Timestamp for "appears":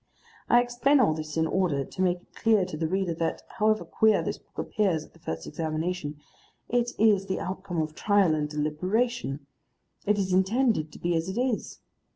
4.57-5.05